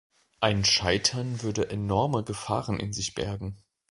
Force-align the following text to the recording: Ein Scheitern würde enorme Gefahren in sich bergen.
Ein 0.39 0.65
Scheitern 0.65 1.43
würde 1.43 1.69
enorme 1.69 2.23
Gefahren 2.23 2.79
in 2.79 2.91
sich 2.91 3.13
bergen. 3.13 3.61